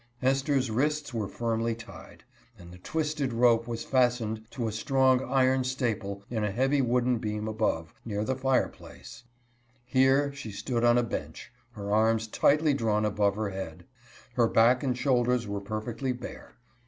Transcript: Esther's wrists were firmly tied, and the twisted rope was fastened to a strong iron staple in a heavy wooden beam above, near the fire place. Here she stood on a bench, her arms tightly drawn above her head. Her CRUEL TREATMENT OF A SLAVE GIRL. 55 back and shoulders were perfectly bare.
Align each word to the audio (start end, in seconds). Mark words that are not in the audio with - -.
Esther's 0.23 0.71
wrists 0.71 1.13
were 1.13 1.27
firmly 1.27 1.75
tied, 1.75 2.23
and 2.57 2.71
the 2.71 2.79
twisted 2.79 3.31
rope 3.31 3.67
was 3.67 3.83
fastened 3.85 4.41
to 4.49 4.67
a 4.67 4.71
strong 4.71 5.23
iron 5.31 5.63
staple 5.63 6.23
in 6.27 6.43
a 6.43 6.49
heavy 6.49 6.81
wooden 6.81 7.19
beam 7.19 7.47
above, 7.47 7.93
near 8.03 8.23
the 8.23 8.35
fire 8.35 8.67
place. 8.67 9.21
Here 9.85 10.33
she 10.33 10.51
stood 10.51 10.83
on 10.83 10.97
a 10.97 11.03
bench, 11.03 11.51
her 11.73 11.93
arms 11.93 12.25
tightly 12.27 12.73
drawn 12.73 13.05
above 13.05 13.35
her 13.35 13.51
head. 13.51 13.85
Her 14.33 14.47
CRUEL 14.47 14.47
TREATMENT 14.47 14.47
OF 14.47 14.47
A 14.47 14.47
SLAVE 14.47 14.53
GIRL. 14.53 14.53
55 14.53 14.53
back 14.55 14.83
and 14.83 14.97
shoulders 15.37 15.47
were 15.47 15.61
perfectly 15.61 16.11
bare. 16.13 16.55